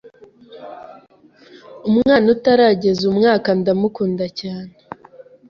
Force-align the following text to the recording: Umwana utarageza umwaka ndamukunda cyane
Umwana 1.89 2.25
utarageza 2.35 3.01
umwaka 3.11 3.49
ndamukunda 3.59 4.25
cyane 4.39 4.73